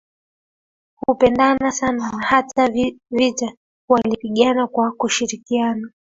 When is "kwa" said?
4.67-4.91